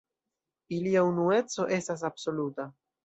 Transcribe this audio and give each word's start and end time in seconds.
Ilia 0.77 1.03
unueco 1.09 1.67
estas 1.77 2.05
absoluta. 2.11 2.67